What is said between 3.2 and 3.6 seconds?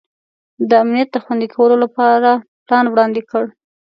کړ.